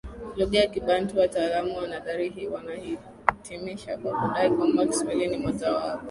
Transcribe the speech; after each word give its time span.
lugha 0.37 0.61
za 0.61 0.67
kibantu 0.67 1.19
Wataalamu 1.19 1.77
wa 1.77 1.87
nadharia 1.87 2.31
hii 2.31 2.47
wanahitimisha 2.47 3.97
kwa 3.97 4.21
kudai 4.21 4.51
kwamba 4.51 4.85
Kiswahili 4.85 5.27
ni 5.27 5.37
mojawapo 5.37 5.99